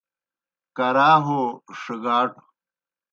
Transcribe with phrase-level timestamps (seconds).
[0.77, 1.39] کرا ہو
[1.79, 2.39] ݜِگاٹوْ